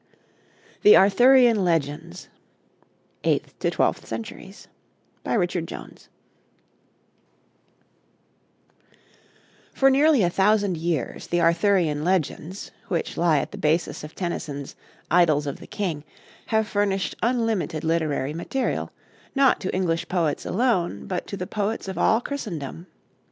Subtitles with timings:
[0.81, 2.27] THE ARTHURIAN LEGENDS
[3.23, 4.67] (Eighth to Twelfth Centuries)
[5.23, 6.09] BY RICHARD JONES
[9.75, 14.75] For nearly a thousand years, the Arthurian legends, which lie at the basis of Tennyson's
[15.11, 16.03] 'Idylls of the King,'
[16.47, 18.91] have furnished unlimited literary material,
[19.35, 22.87] not to English poets alone, but to the poets of all Christendom.